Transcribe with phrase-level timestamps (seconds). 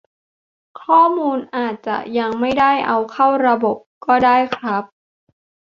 [0.81, 4.83] ข้อมูลอาจจะยังไม่ได้เอาเข้าระบบก็ได้ครับ